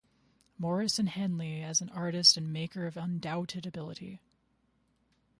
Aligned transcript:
Morris 0.57 0.97
and 0.97 1.09
Henley 1.09 1.61
as 1.61 1.79
an 1.79 1.89
"artist" 1.91 2.35
and 2.35 2.51
"maker 2.51 2.87
of 2.87 2.97
undoubted 2.97 3.67
ability". 3.67 4.19